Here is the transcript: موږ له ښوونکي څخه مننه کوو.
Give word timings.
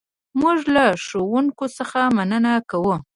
موږ 0.41 0.59
له 0.75 0.85
ښوونکي 1.05 1.67
څخه 1.77 1.99
مننه 2.17 2.53
کوو. 2.69 2.95